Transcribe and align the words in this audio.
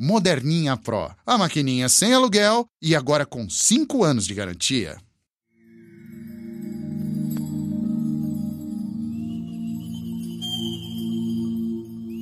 Moderninha 0.00 0.76
Pro, 0.76 1.10
a 1.26 1.36
maquininha 1.36 1.88
sem 1.88 2.14
aluguel 2.14 2.68
e 2.80 2.94
agora 2.94 3.26
com 3.26 3.50
5 3.50 4.04
anos 4.04 4.28
de 4.28 4.34
garantia. 4.34 4.96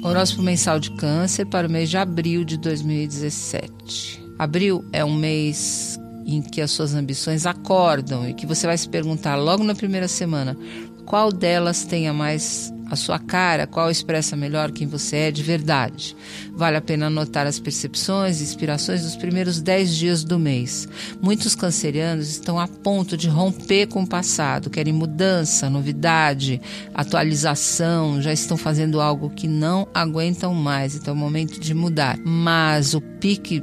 Horóscopo 0.02 0.42
mensal 0.42 0.80
de 0.80 0.90
câncer 0.96 1.44
para 1.46 1.68
o 1.68 1.70
mês 1.70 1.90
de 1.90 1.98
abril 1.98 2.44
de 2.44 2.56
2017. 2.56 4.22
Abril 4.38 4.82
é 4.90 5.04
um 5.04 5.14
mês 5.14 5.98
em 6.24 6.40
que 6.40 6.62
as 6.62 6.70
suas 6.70 6.94
ambições 6.94 7.44
acordam 7.44 8.26
e 8.26 8.32
que 8.32 8.46
você 8.46 8.66
vai 8.66 8.78
se 8.78 8.88
perguntar 8.88 9.36
logo 9.36 9.62
na 9.62 9.74
primeira 9.74 10.08
semana 10.08 10.56
qual 11.04 11.30
delas 11.30 11.84
tenha 11.84 12.12
mais 12.14 12.72
a 12.90 12.96
sua 12.96 13.18
cara, 13.18 13.66
qual 13.66 13.90
expressa 13.90 14.36
melhor 14.36 14.70
quem 14.70 14.86
você 14.86 15.16
é 15.16 15.30
de 15.30 15.42
verdade. 15.42 16.16
Vale 16.52 16.76
a 16.76 16.80
pena 16.80 17.06
anotar 17.06 17.46
as 17.46 17.58
percepções 17.58 18.40
e 18.40 18.44
inspirações 18.44 19.02
dos 19.02 19.16
primeiros 19.16 19.60
dez 19.60 19.94
dias 19.94 20.22
do 20.24 20.38
mês. 20.38 20.88
Muitos 21.20 21.54
cancerianos 21.54 22.28
estão 22.28 22.58
a 22.58 22.68
ponto 22.68 23.16
de 23.16 23.28
romper 23.28 23.86
com 23.86 24.02
o 24.02 24.06
passado, 24.06 24.70
querem 24.70 24.92
mudança, 24.92 25.68
novidade, 25.68 26.60
atualização, 26.94 28.22
já 28.22 28.32
estão 28.32 28.56
fazendo 28.56 29.00
algo 29.00 29.30
que 29.30 29.48
não 29.48 29.88
aguentam 29.92 30.54
mais, 30.54 30.94
então 30.94 31.14
é 31.14 31.16
o 31.16 31.20
momento 31.20 31.58
de 31.58 31.74
mudar. 31.74 32.18
Mas 32.24 32.94
o 32.94 33.00
pique 33.00 33.62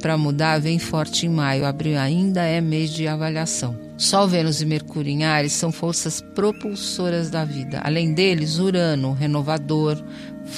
para 0.00 0.16
mudar 0.16 0.60
vem 0.60 0.78
forte 0.78 1.26
em 1.26 1.28
maio, 1.28 1.66
abril 1.66 1.98
ainda 1.98 2.42
é 2.42 2.60
mês 2.60 2.90
de 2.90 3.06
avaliação. 3.06 3.89
Sol, 4.00 4.26
Vênus 4.26 4.62
e 4.62 4.64
Mercúrio 4.64 5.12
em 5.12 5.24
Ares 5.24 5.52
são 5.52 5.70
forças 5.70 6.22
propulsoras 6.34 7.28
da 7.28 7.44
vida. 7.44 7.82
Além 7.84 8.14
deles, 8.14 8.58
Urano, 8.58 9.12
renovador, 9.12 10.02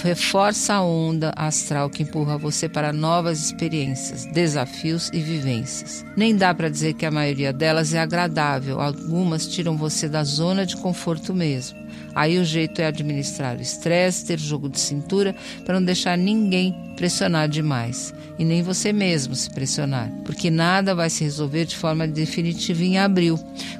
reforça 0.04 0.74
a 0.74 0.82
onda 0.82 1.32
astral 1.34 1.90
que 1.90 2.04
empurra 2.04 2.38
você 2.38 2.68
para 2.68 2.92
novas 2.92 3.44
experiências, 3.46 4.26
desafios 4.26 5.10
e 5.12 5.18
vivências. 5.18 6.04
Nem 6.16 6.36
dá 6.36 6.54
para 6.54 6.68
dizer 6.68 6.94
que 6.94 7.04
a 7.04 7.10
maioria 7.10 7.52
delas 7.52 7.92
é 7.92 7.98
agradável, 7.98 8.80
algumas 8.80 9.48
tiram 9.48 9.76
você 9.76 10.08
da 10.08 10.22
zona 10.22 10.64
de 10.64 10.76
conforto 10.76 11.34
mesmo. 11.34 11.76
Aí 12.14 12.38
o 12.38 12.44
jeito 12.44 12.80
é 12.80 12.86
administrar 12.86 13.56
o 13.56 13.62
estresse, 13.62 14.24
ter 14.24 14.38
jogo 14.38 14.68
de 14.68 14.78
cintura 14.78 15.34
para 15.64 15.80
não 15.80 15.84
deixar 15.84 16.16
ninguém 16.16 16.74
pressionar 16.96 17.48
demais 17.48 18.14
e 18.38 18.44
nem 18.44 18.62
você 18.62 18.92
mesmo 18.92 19.34
se 19.34 19.50
pressionar, 19.50 20.10
porque 20.24 20.50
nada 20.50 20.94
vai 20.94 21.08
se 21.10 21.24
resolver 21.24 21.64
de 21.64 21.76
forma 21.76 22.06
definitiva 22.06 22.82
em 22.82 22.98
abril. 22.98 23.31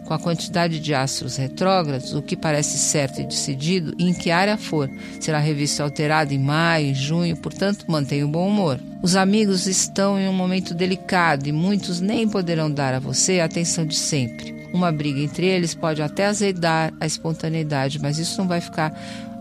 Com 0.05 0.14
a 0.14 0.19
quantidade 0.19 0.81
de 0.81 0.95
astros 0.95 1.36
retrógrados, 1.36 2.14
o 2.14 2.22
que 2.22 2.36
parece 2.36 2.77
certo 2.78 3.20
e 3.20 3.27
decidido, 3.27 3.95
em 3.98 4.12
que 4.12 4.31
área 4.31 4.56
for, 4.56 4.91
será 5.20 5.39
revisto 5.39 5.81
e 5.81 5.83
alterado 5.83 6.34
em 6.34 6.39
maio, 6.39 6.95
junho, 6.95 7.36
portanto, 7.36 7.84
mantenha 7.89 8.27
o 8.27 8.28
bom 8.28 8.48
humor. 8.48 8.78
Os 9.03 9.17
amigos 9.17 9.67
estão 9.67 10.19
em 10.19 10.28
um 10.28 10.33
momento 10.33 10.75
delicado 10.75 11.48
e 11.48 11.53
muitos 11.53 12.00
nem 12.00 12.28
poderão 12.28 12.70
dar 12.70 12.95
a 12.95 13.00
você 13.00 13.41
a 13.41 13.47
atenção 13.47 13.86
de 13.86 13.97
sempre. 13.97 14.62
Uma 14.73 14.91
briga 14.91 15.20
entre 15.20 15.47
eles 15.47 15.75
pode 15.75 16.00
até 16.00 16.27
azedar 16.27 16.92
a 17.00 17.06
espontaneidade, 17.06 18.00
mas 18.00 18.19
isso 18.19 18.39
não 18.39 18.48
vai 18.48 18.61
ficar 18.61 18.92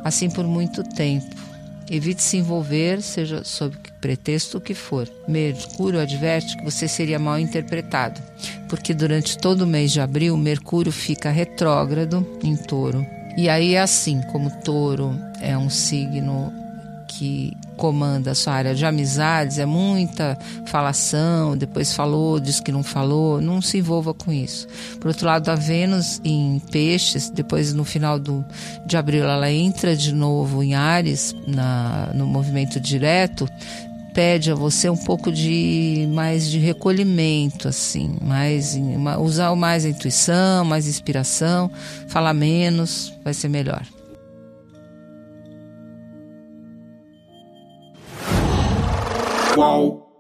assim 0.04 0.30
por 0.30 0.46
muito 0.46 0.84
tempo. 0.84 1.51
Evite 1.90 2.22
se 2.22 2.38
envolver, 2.38 3.02
seja 3.02 3.44
sob 3.44 3.76
pretexto 4.00 4.62
que 4.62 4.74
for. 4.74 5.10
Mercúrio 5.28 6.00
adverte 6.00 6.58
que 6.58 6.64
você 6.64 6.88
seria 6.88 7.20
mal 7.20 7.40
interpretado, 7.40 8.22
porque 8.70 8.94
durante 8.94 9.38
todo 9.38 9.64
o 9.64 9.68
mês 9.68 9.92
de 9.92 10.00
abril, 10.00 10.38
Mercúrio 10.38 10.92
fica 10.92 11.30
retrógrado 11.30 12.26
em 12.44 12.56
touro. 12.56 13.06
E 13.38 13.50
aí 13.50 13.76
é 13.76 13.82
assim, 13.82 14.22
como 14.32 14.52
touro 14.62 15.18
é 15.42 15.58
um 15.58 15.70
signo 15.70 16.54
que 17.08 17.54
comanda 17.82 18.30
a 18.30 18.36
sua 18.36 18.54
área 18.54 18.76
de 18.76 18.86
amizades, 18.86 19.58
é 19.58 19.66
muita 19.66 20.38
falação, 20.68 21.58
depois 21.58 21.92
falou, 21.92 22.40
diz 22.40 22.60
que 22.60 22.72
não 22.72 22.84
falou, 22.84 23.42
não 23.42 23.60
se 23.60 23.80
envolva 23.80 24.14
com 24.14 24.32
isso. 24.32 24.68
Por 25.00 25.08
outro 25.08 25.26
lado, 25.26 25.50
a 25.50 25.56
Vênus 25.56 26.22
em 26.24 26.62
peixes, 26.72 27.32
depois 27.32 27.74
no 27.74 27.84
final 27.84 28.20
do, 28.20 28.46
de 28.86 28.96
abril 28.96 29.24
ela 29.24 29.52
entra 29.52 29.96
de 29.96 30.14
novo 30.14 30.62
em 30.62 30.76
Ares, 30.76 31.36
na, 31.48 32.12
no 32.14 32.28
movimento 32.28 32.80
direto, 32.80 33.50
pede 34.14 34.52
a 34.52 34.56
você 34.56 34.88
um 34.88 34.98
pouco 34.98 35.32
de 35.32 36.08
mais 36.14 36.52
de 36.52 36.60
recolhimento, 36.60 37.68
assim, 37.68 38.16
mais 38.22 38.78
usar 39.20 39.56
mais 39.56 39.86
a 39.86 39.90
intuição, 39.90 40.64
mais 40.64 40.88
inspiração, 40.88 41.72
falar 42.08 42.36
menos, 42.36 43.12
vai 43.24 43.34
ser 43.34 43.50
melhor. 43.50 43.82
Qual? 49.54 50.11